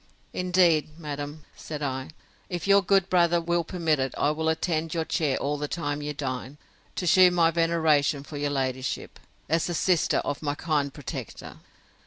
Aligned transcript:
—Indeed, 0.33 0.97
madam, 0.97 1.45
said 1.55 1.83
I, 1.83 2.09
if 2.49 2.65
your 2.65 2.81
good 2.81 3.07
brother 3.07 3.39
will 3.39 3.63
permit 3.63 3.99
it, 3.99 4.15
I 4.17 4.31
will 4.31 4.49
attend 4.49 4.95
your 4.95 5.05
chair 5.05 5.37
all 5.37 5.59
the 5.59 5.67
time 5.67 6.01
you 6.01 6.11
dine, 6.11 6.57
to 6.95 7.05
shew 7.05 7.29
my 7.29 7.51
veneration 7.51 8.23
for 8.23 8.37
your 8.37 8.49
ladyship, 8.49 9.19
as 9.47 9.67
the 9.67 9.75
sister 9.75 10.17
of 10.25 10.41
my 10.41 10.55
kind 10.55 10.91
protector. 10.91 11.57